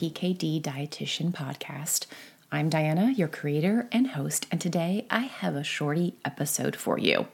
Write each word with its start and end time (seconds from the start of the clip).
PKD 0.00 0.62
Dietitian 0.62 1.30
Podcast. 1.30 2.06
I'm 2.50 2.70
Diana, 2.70 3.12
your 3.14 3.28
creator 3.28 3.86
and 3.92 4.06
host, 4.06 4.46
and 4.50 4.58
today 4.58 5.06
I 5.10 5.18
have 5.18 5.54
a 5.54 5.62
shorty 5.62 6.14
episode 6.24 6.74
for 6.74 6.98
you. 6.98 7.26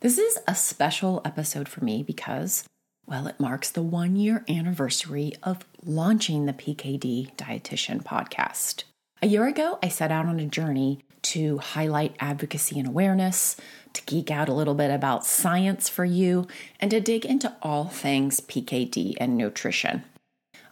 This 0.00 0.16
is 0.16 0.38
a 0.48 0.54
special 0.54 1.20
episode 1.26 1.68
for 1.68 1.84
me 1.84 2.02
because, 2.02 2.64
well, 3.06 3.26
it 3.26 3.38
marks 3.38 3.68
the 3.68 3.82
one 3.82 4.16
year 4.16 4.46
anniversary 4.48 5.34
of 5.42 5.66
launching 5.84 6.46
the 6.46 6.54
PKD 6.54 7.36
Dietitian 7.36 8.02
Podcast. 8.02 8.84
A 9.20 9.26
year 9.26 9.46
ago, 9.46 9.78
I 9.82 9.88
set 9.88 10.10
out 10.10 10.24
on 10.24 10.40
a 10.40 10.46
journey 10.46 11.00
to 11.20 11.58
highlight 11.58 12.16
advocacy 12.18 12.78
and 12.78 12.88
awareness, 12.88 13.56
to 13.92 14.02
geek 14.06 14.30
out 14.30 14.48
a 14.48 14.54
little 14.54 14.74
bit 14.74 14.90
about 14.90 15.26
science 15.26 15.90
for 15.90 16.06
you, 16.06 16.46
and 16.80 16.90
to 16.92 17.00
dig 17.02 17.26
into 17.26 17.54
all 17.60 17.88
things 17.88 18.40
PKD 18.40 19.16
and 19.20 19.36
nutrition. 19.36 20.04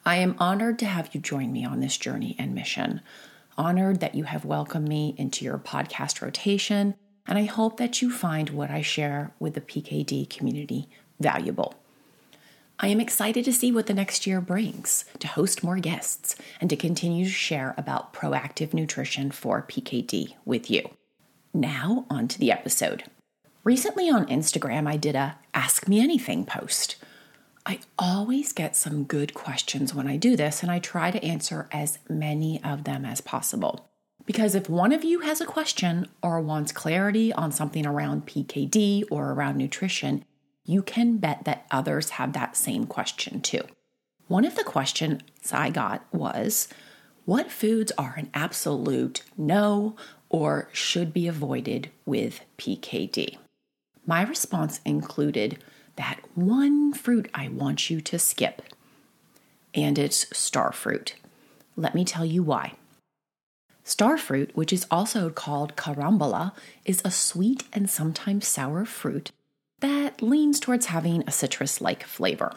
I 0.08 0.16
am 0.16 0.36
honored 0.38 0.78
to 0.78 0.86
have 0.86 1.14
you 1.14 1.20
join 1.20 1.52
me 1.52 1.66
on 1.66 1.80
this 1.80 1.98
journey 1.98 2.34
and 2.38 2.54
mission. 2.54 3.02
Honored 3.58 4.00
that 4.00 4.14
you 4.14 4.24
have 4.24 4.46
welcomed 4.46 4.88
me 4.88 5.14
into 5.18 5.44
your 5.44 5.58
podcast 5.58 6.22
rotation, 6.22 6.94
and 7.26 7.36
I 7.36 7.44
hope 7.44 7.76
that 7.76 8.00
you 8.00 8.10
find 8.10 8.48
what 8.48 8.70
I 8.70 8.80
share 8.80 9.32
with 9.38 9.52
the 9.52 9.60
PKD 9.60 10.30
community 10.30 10.88
valuable. 11.20 11.74
I 12.80 12.88
am 12.88 13.02
excited 13.02 13.44
to 13.44 13.52
see 13.52 13.70
what 13.70 13.84
the 13.84 13.92
next 13.92 14.26
year 14.26 14.40
brings, 14.40 15.04
to 15.18 15.28
host 15.28 15.62
more 15.62 15.76
guests, 15.76 16.36
and 16.58 16.70
to 16.70 16.76
continue 16.76 17.26
to 17.26 17.30
share 17.30 17.74
about 17.76 18.14
proactive 18.14 18.72
nutrition 18.72 19.30
for 19.30 19.60
PKD 19.60 20.36
with 20.46 20.70
you. 20.70 20.88
Now, 21.52 22.06
on 22.08 22.28
to 22.28 22.38
the 22.38 22.50
episode. 22.50 23.04
Recently 23.62 24.08
on 24.08 24.24
Instagram, 24.28 24.88
I 24.88 24.96
did 24.96 25.16
a 25.16 25.36
Ask 25.52 25.86
Me 25.86 26.00
Anything 26.00 26.46
post. 26.46 26.96
I 27.68 27.80
always 27.98 28.54
get 28.54 28.74
some 28.76 29.04
good 29.04 29.34
questions 29.34 29.94
when 29.94 30.08
I 30.08 30.16
do 30.16 30.36
this, 30.36 30.62
and 30.62 30.72
I 30.72 30.78
try 30.78 31.10
to 31.10 31.22
answer 31.22 31.68
as 31.70 31.98
many 32.08 32.64
of 32.64 32.84
them 32.84 33.04
as 33.04 33.20
possible. 33.20 33.90
Because 34.24 34.54
if 34.54 34.70
one 34.70 34.90
of 34.90 35.04
you 35.04 35.20
has 35.20 35.42
a 35.42 35.46
question 35.46 36.08
or 36.22 36.40
wants 36.40 36.72
clarity 36.72 37.30
on 37.30 37.52
something 37.52 37.84
around 37.84 38.24
PKD 38.26 39.04
or 39.10 39.32
around 39.32 39.58
nutrition, 39.58 40.24
you 40.64 40.80
can 40.80 41.18
bet 41.18 41.44
that 41.44 41.66
others 41.70 42.10
have 42.10 42.32
that 42.32 42.56
same 42.56 42.86
question 42.86 43.42
too. 43.42 43.60
One 44.28 44.46
of 44.46 44.56
the 44.56 44.64
questions 44.64 45.20
I 45.52 45.68
got 45.68 46.06
was 46.10 46.68
What 47.26 47.50
foods 47.50 47.92
are 47.98 48.14
an 48.16 48.30
absolute 48.32 49.24
no 49.36 49.94
or 50.30 50.70
should 50.72 51.12
be 51.12 51.28
avoided 51.28 51.90
with 52.06 52.40
PKD? 52.56 53.36
My 54.06 54.22
response 54.22 54.80
included 54.86 55.62
that 55.98 56.20
one 56.34 56.92
fruit 56.92 57.28
I 57.34 57.48
want 57.48 57.90
you 57.90 58.00
to 58.00 58.18
skip, 58.18 58.62
and 59.74 59.98
it's 59.98 60.26
star 60.36 60.72
fruit. 60.72 61.16
Let 61.76 61.94
me 61.94 62.04
tell 62.04 62.24
you 62.24 62.42
why. 62.42 62.74
Star 63.84 64.16
fruit, 64.16 64.50
which 64.54 64.72
is 64.72 64.86
also 64.90 65.28
called 65.28 65.76
carambola, 65.76 66.52
is 66.84 67.02
a 67.04 67.10
sweet 67.10 67.64
and 67.72 67.90
sometimes 67.90 68.46
sour 68.46 68.84
fruit 68.84 69.32
that 69.80 70.22
leans 70.22 70.60
towards 70.60 70.86
having 70.86 71.24
a 71.26 71.32
citrus 71.32 71.80
like 71.80 72.04
flavor. 72.04 72.56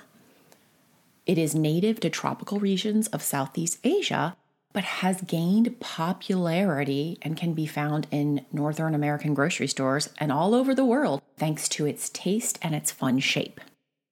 It 1.25 1.37
is 1.37 1.55
native 1.55 1.99
to 2.01 2.09
tropical 2.09 2.59
regions 2.59 3.07
of 3.07 3.21
Southeast 3.21 3.79
Asia, 3.83 4.35
but 4.73 4.83
has 4.83 5.21
gained 5.21 5.79
popularity 5.79 7.17
and 7.21 7.37
can 7.37 7.53
be 7.53 7.65
found 7.65 8.07
in 8.11 8.45
Northern 8.51 8.95
American 8.95 9.33
grocery 9.33 9.67
stores 9.67 10.09
and 10.17 10.31
all 10.31 10.53
over 10.53 10.73
the 10.73 10.85
world 10.85 11.21
thanks 11.37 11.67
to 11.69 11.85
its 11.85 12.09
taste 12.09 12.59
and 12.61 12.73
its 12.73 12.91
fun 12.91 13.19
shape. 13.19 13.59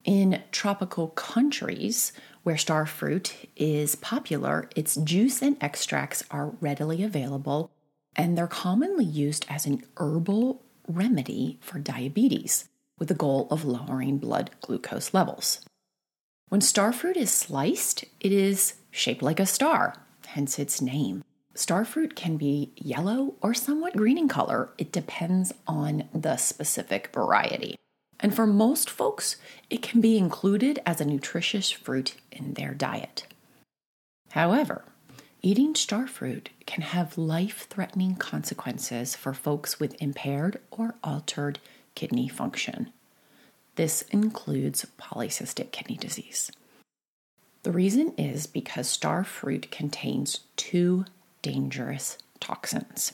In 0.04 0.42
tropical 0.52 1.10
countries 1.10 2.14
where 2.44 2.58
star 2.58 2.86
fruit 2.86 3.50
is 3.56 3.96
popular, 3.96 4.70
its 4.76 4.96
juice 4.96 5.42
and 5.42 5.58
extracts 5.62 6.24
are 6.32 6.56
readily 6.62 7.04
available 7.04 7.72
and 8.16 8.38
they're 8.38 8.48
commonly 8.48 9.06
used 9.06 9.46
as 9.50 9.66
an 9.66 9.84
herbal 9.98 10.62
remedy 10.88 11.60
for 11.62 11.80
diabetes 11.80 12.68
with 12.98 13.08
the 13.08 13.14
goal 13.14 13.48
of 13.50 13.66
lowering 13.66 14.18
blood 14.18 14.52
glucose 14.62 15.14
levels. 15.14 15.62
When 16.50 16.62
starfruit 16.62 17.16
is 17.16 17.32
sliced, 17.32 18.06
it 18.20 18.32
is 18.32 18.74
shaped 18.92 19.22
like 19.22 19.40
a 19.40 19.46
star, 19.46 19.96
hence 20.34 20.60
its 20.60 20.82
name. 20.82 21.24
Starfruit 21.56 22.16
can 22.16 22.38
be 22.38 22.72
yellow 22.76 23.36
or 23.42 23.54
somewhat 23.54 23.98
green 23.98 24.18
in 24.18 24.28
color. 24.28 24.70
It 24.78 24.92
depends 24.92 25.54
on 25.68 26.08
the 26.14 26.38
specific 26.38 27.10
variety. 27.14 27.76
And 28.20 28.34
for 28.36 28.46
most 28.46 28.90
folks, 28.90 29.38
it 29.70 29.82
can 29.82 30.02
be 30.02 30.18
included 30.18 30.80
as 30.86 31.02
a 31.02 31.06
nutritious 31.06 31.72
fruit 31.72 32.16
in 32.32 32.54
their 32.54 32.74
diet. 32.74 33.26
However, 34.32 34.84
eating 35.42 35.74
starfruit 35.74 36.48
can 36.66 36.84
have 36.84 37.18
life 37.18 37.68
threatening 37.70 38.16
consequences 38.16 39.16
for 39.16 39.34
folks 39.34 39.80
with 39.80 40.02
impaired 40.02 40.60
or 40.70 40.96
altered 41.04 41.60
kidney 41.96 42.28
function. 42.28 42.92
This 43.76 44.04
includes 44.04 44.86
polycystic 45.00 45.72
kidney 45.72 45.96
disease. 45.96 46.52
The 47.64 47.72
reason 47.72 48.14
is 48.18 48.48
because 48.48 48.88
star 48.88 49.24
fruit 49.24 49.70
contains 49.70 50.42
two 50.56 51.06
dangerous 51.42 52.18
toxins. 52.40 53.14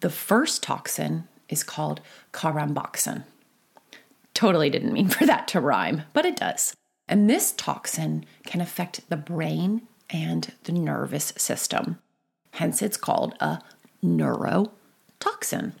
The 0.00 0.10
first 0.10 0.62
toxin 0.62 1.28
is 1.48 1.62
called 1.62 2.00
caramboxin. 2.32 3.24
Totally 4.34 4.70
didn't 4.70 4.92
mean 4.92 5.08
for 5.08 5.24
that 5.26 5.46
to 5.48 5.60
rhyme, 5.60 6.02
but 6.12 6.26
it 6.26 6.36
does. 6.36 6.74
And 7.06 7.30
this 7.30 7.52
toxin 7.52 8.24
can 8.44 8.60
affect 8.60 9.08
the 9.08 9.16
brain 9.16 9.82
and 10.10 10.52
the 10.64 10.72
nervous 10.72 11.32
system. 11.36 11.98
Hence, 12.52 12.82
it's 12.82 12.96
called 12.96 13.34
a 13.40 13.60
neurotoxin. 14.02 15.72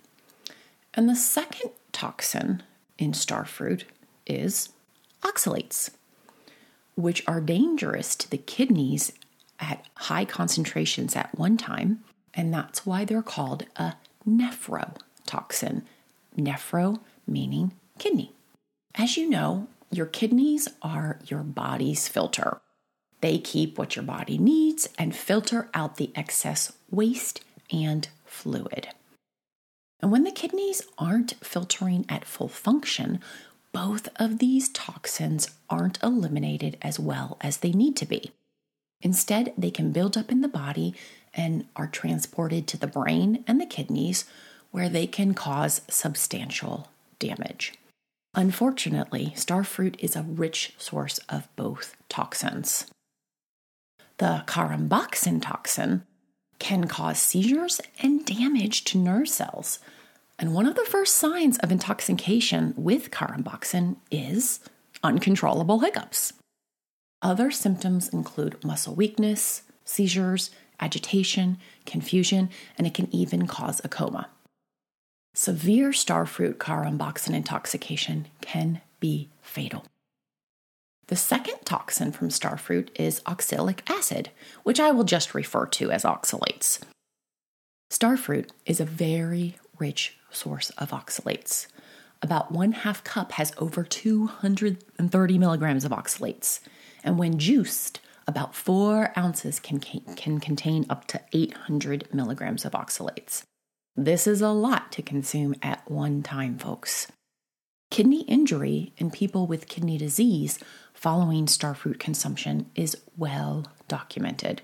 And 0.94 1.08
the 1.08 1.16
second 1.16 1.70
toxin 1.92 2.62
in 2.98 3.12
starfruit 3.12 3.84
is 4.26 4.70
oxalates, 5.22 5.90
which 6.94 7.22
are 7.26 7.40
dangerous 7.40 8.14
to 8.16 8.30
the 8.30 8.38
kidneys 8.38 9.12
at 9.58 9.86
high 9.96 10.24
concentrations 10.24 11.16
at 11.16 11.36
one 11.38 11.56
time, 11.56 12.04
and 12.32 12.52
that's 12.52 12.84
why 12.84 13.04
they're 13.04 13.22
called 13.22 13.66
a 13.76 13.94
nephrotoxin. 14.28 15.82
Nephro 16.36 17.00
meaning 17.26 17.72
kidney. 17.98 18.32
As 18.94 19.16
you 19.16 19.28
know, 19.28 19.68
your 19.90 20.06
kidneys 20.06 20.68
are 20.82 21.18
your 21.26 21.42
body's 21.42 22.08
filter. 22.08 22.60
They 23.20 23.38
keep 23.38 23.78
what 23.78 23.96
your 23.96 24.04
body 24.04 24.36
needs 24.38 24.88
and 24.98 25.14
filter 25.14 25.68
out 25.72 25.96
the 25.96 26.10
excess 26.14 26.72
waste 26.90 27.40
and 27.70 28.08
fluid. 28.24 28.88
And 30.00 30.12
when 30.12 30.24
the 30.24 30.30
kidneys 30.30 30.82
aren't 30.98 31.34
filtering 31.42 32.04
at 32.08 32.24
full 32.26 32.48
function, 32.48 33.20
both 33.74 34.08
of 34.16 34.38
these 34.38 34.68
toxins 34.68 35.50
aren't 35.68 36.02
eliminated 36.02 36.78
as 36.80 36.98
well 36.98 37.36
as 37.40 37.58
they 37.58 37.72
need 37.72 37.96
to 37.96 38.06
be. 38.06 38.30
Instead, 39.02 39.52
they 39.58 39.70
can 39.70 39.90
build 39.90 40.16
up 40.16 40.30
in 40.30 40.40
the 40.40 40.48
body 40.48 40.94
and 41.34 41.66
are 41.74 41.88
transported 41.88 42.68
to 42.68 42.78
the 42.78 42.86
brain 42.86 43.42
and 43.48 43.60
the 43.60 43.66
kidneys, 43.66 44.24
where 44.70 44.88
they 44.88 45.08
can 45.08 45.34
cause 45.34 45.82
substantial 45.88 46.88
damage. 47.18 47.74
Unfortunately, 48.34 49.32
starfruit 49.36 49.96
is 49.98 50.14
a 50.14 50.22
rich 50.22 50.72
source 50.78 51.18
of 51.28 51.48
both 51.56 51.96
toxins. 52.08 52.86
The 54.18 54.44
caramboxin 54.46 55.42
toxin 55.42 56.04
can 56.60 56.86
cause 56.86 57.18
seizures 57.18 57.80
and 58.00 58.24
damage 58.24 58.84
to 58.84 58.98
nerve 58.98 59.28
cells, 59.28 59.80
and 60.38 60.54
one 60.54 60.66
of 60.66 60.74
the 60.74 60.84
first 60.84 61.16
signs 61.16 61.58
of 61.58 61.70
intoxication 61.70 62.74
with 62.76 63.10
caramboxin 63.10 63.96
is 64.10 64.60
uncontrollable 65.02 65.80
hiccups. 65.80 66.32
Other 67.22 67.50
symptoms 67.50 68.08
include 68.08 68.62
muscle 68.64 68.94
weakness, 68.94 69.62
seizures, 69.84 70.50
agitation, 70.80 71.58
confusion, 71.86 72.50
and 72.76 72.86
it 72.86 72.94
can 72.94 73.14
even 73.14 73.46
cause 73.46 73.80
a 73.84 73.88
coma. 73.88 74.28
Severe 75.34 75.90
starfruit 75.90 76.54
caramboxin 76.54 77.34
intoxication 77.34 78.28
can 78.40 78.80
be 79.00 79.28
fatal. 79.42 79.84
The 81.08 81.16
second 81.16 81.58
toxin 81.64 82.12
from 82.12 82.28
starfruit 82.28 82.88
is 82.94 83.20
oxalic 83.26 83.88
acid, 83.90 84.30
which 84.62 84.80
I 84.80 84.90
will 84.90 85.04
just 85.04 85.34
refer 85.34 85.66
to 85.66 85.90
as 85.90 86.04
oxalates. 86.04 86.80
Starfruit 87.90 88.50
is 88.64 88.80
a 88.80 88.86
very 88.86 89.56
rich 89.78 90.16
source 90.30 90.70
of 90.70 90.90
oxalates. 90.90 91.66
About 92.22 92.52
one 92.52 92.72
half 92.72 93.04
cup 93.04 93.32
has 93.32 93.52
over 93.58 93.84
230 93.84 95.38
milligrams 95.38 95.84
of 95.84 95.92
oxalates, 95.92 96.60
and 97.02 97.18
when 97.18 97.38
juiced, 97.38 98.00
about 98.26 98.54
four 98.54 99.12
ounces 99.18 99.60
can, 99.60 99.78
can 99.78 100.40
contain 100.40 100.86
up 100.88 101.06
to 101.08 101.20
800 101.32 102.08
milligrams 102.14 102.64
of 102.64 102.72
oxalates. 102.72 103.44
This 103.96 104.26
is 104.26 104.40
a 104.40 104.48
lot 104.48 104.90
to 104.92 105.02
consume 105.02 105.54
at 105.62 105.88
one 105.90 106.22
time, 106.22 106.58
folks. 106.58 107.06
Kidney 107.90 108.22
injury 108.22 108.92
in 108.96 109.10
people 109.10 109.46
with 109.46 109.68
kidney 109.68 109.98
disease 109.98 110.58
following 110.92 111.46
starfruit 111.46 112.00
consumption 112.00 112.70
is 112.74 112.96
well 113.16 113.66
documented. 113.86 114.62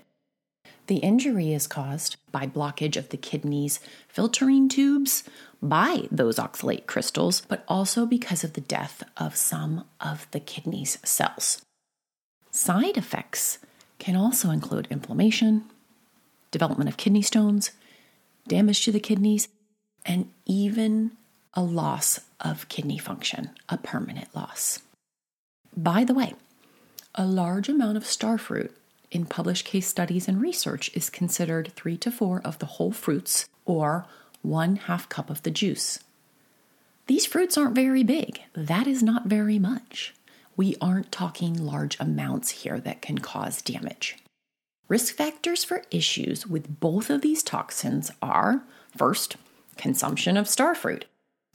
The 0.87 0.97
injury 0.97 1.53
is 1.53 1.67
caused 1.67 2.17
by 2.31 2.47
blockage 2.47 2.97
of 2.97 3.09
the 3.09 3.17
kidney's 3.17 3.79
filtering 4.07 4.67
tubes 4.67 5.23
by 5.61 6.07
those 6.11 6.37
oxalate 6.37 6.87
crystals, 6.87 7.41
but 7.41 7.63
also 7.67 8.05
because 8.05 8.43
of 8.43 8.53
the 8.53 8.61
death 8.61 9.03
of 9.17 9.35
some 9.35 9.85
of 9.99 10.27
the 10.31 10.39
kidney's 10.39 10.97
cells. 11.03 11.63
Side 12.51 12.97
effects 12.97 13.59
can 13.99 14.15
also 14.15 14.49
include 14.49 14.87
inflammation, 14.89 15.65
development 16.49 16.89
of 16.89 16.97
kidney 16.97 17.21
stones, 17.21 17.71
damage 18.47 18.83
to 18.83 18.91
the 18.91 18.99
kidneys, 18.99 19.47
and 20.05 20.31
even 20.45 21.11
a 21.53 21.61
loss 21.61 22.19
of 22.39 22.67
kidney 22.67 22.97
function, 22.97 23.51
a 23.69 23.77
permanent 23.77 24.35
loss. 24.35 24.79
By 25.77 26.03
the 26.03 26.13
way, 26.13 26.33
a 27.15 27.25
large 27.25 27.69
amount 27.69 27.97
of 27.97 28.05
star 28.05 28.37
fruit 28.37 28.75
in 29.11 29.25
published 29.25 29.65
case 29.65 29.87
studies 29.87 30.27
and 30.27 30.41
research 30.41 30.89
is 30.93 31.09
considered 31.09 31.73
three 31.75 31.97
to 31.97 32.11
four 32.11 32.41
of 32.43 32.59
the 32.59 32.65
whole 32.65 32.91
fruits 32.91 33.47
or 33.65 34.05
one 34.41 34.77
half 34.77 35.09
cup 35.09 35.29
of 35.29 35.43
the 35.43 35.51
juice. 35.51 35.99
These 37.07 37.25
fruits 37.25 37.57
aren't 37.57 37.75
very 37.75 38.03
big. 38.03 38.41
That 38.53 38.87
is 38.87 39.03
not 39.03 39.25
very 39.25 39.59
much. 39.59 40.13
We 40.55 40.75
aren't 40.81 41.11
talking 41.11 41.53
large 41.53 41.99
amounts 41.99 42.51
here 42.51 42.79
that 42.79 43.01
can 43.01 43.17
cause 43.19 43.61
damage. 43.61 44.17
Risk 44.87 45.15
factors 45.15 45.63
for 45.63 45.83
issues 45.91 46.45
with 46.45 46.79
both 46.79 47.09
of 47.09 47.21
these 47.21 47.43
toxins 47.43 48.11
are 48.21 48.63
first, 48.95 49.37
consumption 49.77 50.37
of 50.37 50.47
starfruit. 50.47 51.03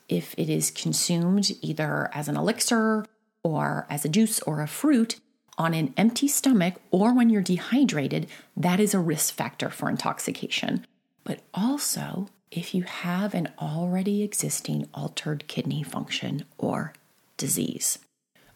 If 0.08 0.35
it 0.38 0.49
is 0.49 0.70
consumed 0.70 1.50
either 1.61 2.11
as 2.14 2.29
an 2.29 2.37
elixir 2.37 3.05
or 3.43 3.87
as 3.91 4.05
a 4.05 4.08
juice 4.08 4.41
or 4.41 4.62
a 4.62 4.67
fruit 4.67 5.20
on 5.58 5.75
an 5.75 5.94
empty 5.97 6.29
stomach 6.29 6.75
or 6.91 7.14
when 7.14 7.31
you're 7.31 7.43
dehydrated, 7.43 8.26
that 8.56 8.81
is 8.81 8.94
a 8.94 8.99
risk 8.99 9.35
factor 9.35 9.70
for 9.70 9.88
intoxication. 9.88 10.87
But 11.25 11.41
also, 11.55 12.29
if 12.50 12.75
you 12.75 12.85
have 12.85 13.35
an 13.35 13.53
already 13.61 14.23
existing 14.23 14.88
altered 14.94 15.47
kidney 15.49 15.82
function 15.82 16.44
or 16.58 16.93
disease. 17.37 17.99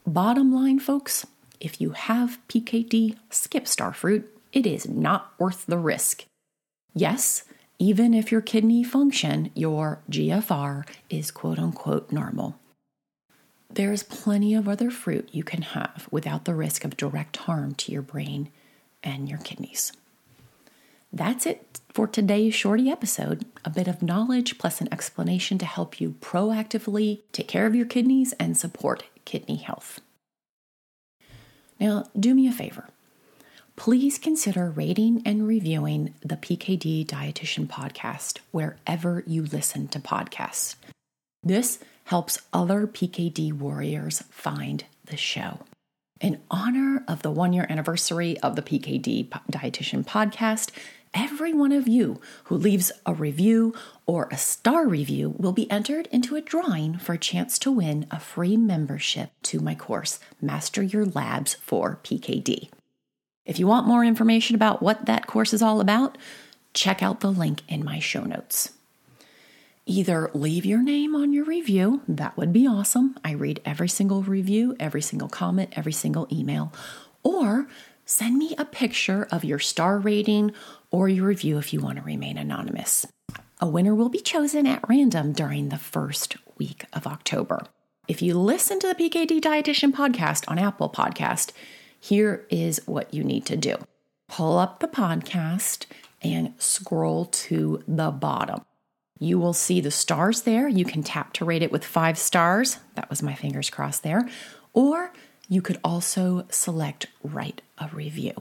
Bottom 0.06 0.52
line, 0.54 0.78
folks, 0.78 1.26
if 1.60 1.80
you 1.80 1.90
have 1.90 2.38
PKD, 2.48 3.16
skip 3.28 3.64
starfruit. 3.66 4.24
It 4.52 4.66
is 4.66 4.88
not 4.88 5.32
worth 5.38 5.66
the 5.66 5.78
risk. 5.78 6.24
Yes, 6.94 7.44
even 7.78 8.14
if 8.14 8.32
your 8.32 8.40
kidney 8.40 8.82
function, 8.82 9.50
your 9.54 10.00
GFR, 10.10 10.86
is 11.08 11.30
quote 11.30 11.58
unquote 11.58 12.10
normal. 12.10 12.56
There 13.72 13.92
is 13.92 14.02
plenty 14.02 14.54
of 14.54 14.68
other 14.68 14.90
fruit 14.90 15.28
you 15.32 15.44
can 15.44 15.62
have 15.62 16.08
without 16.10 16.44
the 16.44 16.54
risk 16.54 16.84
of 16.84 16.96
direct 16.96 17.36
harm 17.36 17.74
to 17.76 17.92
your 17.92 18.02
brain 18.02 18.50
and 19.02 19.28
your 19.28 19.38
kidneys. 19.38 19.92
That's 21.12 21.46
it 21.46 21.80
for 21.92 22.06
today's 22.06 22.54
shorty 22.54 22.90
episode. 22.90 23.44
A 23.64 23.70
bit 23.70 23.86
of 23.88 24.02
knowledge 24.02 24.58
plus 24.58 24.80
an 24.80 24.88
explanation 24.92 25.58
to 25.58 25.66
help 25.66 26.00
you 26.00 26.16
proactively 26.20 27.20
take 27.32 27.48
care 27.48 27.66
of 27.66 27.74
your 27.74 27.86
kidneys 27.86 28.32
and 28.34 28.56
support 28.56 29.04
kidney 29.24 29.56
health. 29.56 30.00
Now, 31.78 32.04
do 32.18 32.34
me 32.34 32.48
a 32.48 32.52
favor. 32.52 32.88
Please 33.76 34.18
consider 34.18 34.68
rating 34.70 35.22
and 35.24 35.46
reviewing 35.46 36.14
the 36.20 36.36
PKD 36.36 37.06
Dietitian 37.06 37.66
podcast 37.66 38.38
wherever 38.50 39.24
you 39.26 39.42
listen 39.44 39.88
to 39.88 40.00
podcasts. 40.00 40.74
This 41.42 41.78
helps 42.10 42.42
other 42.52 42.88
PKD 42.88 43.52
warriors 43.52 44.24
find 44.30 44.84
the 45.04 45.16
show. 45.16 45.60
In 46.20 46.40
honor 46.50 47.04
of 47.06 47.22
the 47.22 47.30
one 47.30 47.52
year 47.52 47.68
anniversary 47.70 48.36
of 48.40 48.56
the 48.56 48.62
PKD 48.62 49.28
Dietitian 49.28 50.04
podcast, 50.04 50.72
every 51.14 51.54
one 51.54 51.70
of 51.70 51.86
you 51.86 52.20
who 52.44 52.56
leaves 52.56 52.90
a 53.06 53.14
review 53.14 53.72
or 54.06 54.26
a 54.32 54.36
star 54.36 54.88
review 54.88 55.36
will 55.38 55.52
be 55.52 55.70
entered 55.70 56.08
into 56.08 56.34
a 56.34 56.40
drawing 56.40 56.98
for 56.98 57.12
a 57.12 57.18
chance 57.18 57.60
to 57.60 57.70
win 57.70 58.08
a 58.10 58.18
free 58.18 58.56
membership 58.56 59.30
to 59.44 59.60
my 59.60 59.76
course, 59.76 60.18
Master 60.40 60.82
Your 60.82 61.06
Labs 61.06 61.54
for 61.54 62.00
PKD. 62.02 62.70
If 63.46 63.60
you 63.60 63.68
want 63.68 63.86
more 63.86 64.04
information 64.04 64.56
about 64.56 64.82
what 64.82 65.06
that 65.06 65.28
course 65.28 65.54
is 65.54 65.62
all 65.62 65.80
about, 65.80 66.18
check 66.74 67.04
out 67.04 67.20
the 67.20 67.30
link 67.30 67.62
in 67.68 67.84
my 67.84 68.00
show 68.00 68.24
notes. 68.24 68.72
Either 69.86 70.30
leave 70.34 70.66
your 70.66 70.82
name 70.82 71.16
on 71.16 71.32
your 71.32 71.44
review, 71.44 72.02
that 72.06 72.36
would 72.36 72.52
be 72.52 72.66
awesome. 72.66 73.16
I 73.24 73.32
read 73.32 73.60
every 73.64 73.88
single 73.88 74.22
review, 74.22 74.76
every 74.78 75.02
single 75.02 75.28
comment, 75.28 75.72
every 75.74 75.92
single 75.92 76.28
email, 76.30 76.72
or 77.22 77.66
send 78.04 78.36
me 78.36 78.54
a 78.56 78.64
picture 78.64 79.26
of 79.32 79.44
your 79.44 79.58
star 79.58 79.98
rating 79.98 80.52
or 80.90 81.08
your 81.08 81.26
review 81.26 81.58
if 81.58 81.72
you 81.72 81.80
want 81.80 81.96
to 81.96 82.02
remain 82.02 82.36
anonymous. 82.36 83.06
A 83.60 83.68
winner 83.68 83.94
will 83.94 84.08
be 84.08 84.20
chosen 84.20 84.66
at 84.66 84.88
random 84.88 85.32
during 85.32 85.68
the 85.68 85.78
first 85.78 86.36
week 86.58 86.84
of 86.92 87.06
October. 87.06 87.64
If 88.06 88.22
you 88.22 88.38
listen 88.38 88.80
to 88.80 88.88
the 88.88 88.94
PKD 88.94 89.40
Dietitian 89.40 89.92
podcast 89.92 90.44
on 90.48 90.58
Apple 90.58 90.90
Podcast, 90.90 91.52
here 91.98 92.46
is 92.50 92.80
what 92.86 93.12
you 93.14 93.22
need 93.22 93.46
to 93.46 93.56
do. 93.56 93.76
Pull 94.28 94.58
up 94.58 94.80
the 94.80 94.88
podcast 94.88 95.86
and 96.22 96.54
scroll 96.58 97.26
to 97.26 97.82
the 97.86 98.10
bottom. 98.10 98.62
You 99.22 99.38
will 99.38 99.52
see 99.52 99.82
the 99.82 99.90
stars 99.90 100.42
there. 100.42 100.66
You 100.66 100.86
can 100.86 101.02
tap 101.02 101.34
to 101.34 101.44
rate 101.44 101.62
it 101.62 101.70
with 101.70 101.84
five 101.84 102.16
stars. 102.16 102.78
That 102.94 103.10
was 103.10 103.22
my 103.22 103.34
fingers 103.34 103.68
crossed 103.68 104.02
there. 104.02 104.26
Or 104.72 105.12
you 105.46 105.60
could 105.60 105.78
also 105.84 106.46
select 106.48 107.06
write 107.22 107.60
a 107.78 107.88
review. 107.88 108.32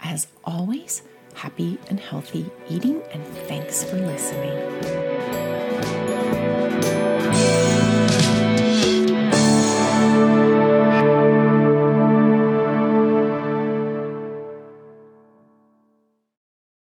As 0.00 0.26
always, 0.42 1.02
happy 1.34 1.78
and 1.90 2.00
healthy 2.00 2.50
eating, 2.70 3.02
and 3.12 3.24
thanks 3.46 3.84
for 3.84 3.96
listening. 3.96 4.58